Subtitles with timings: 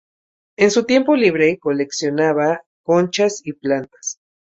[0.57, 4.17] En su tiempo libre coleccionaba conchas y plantas.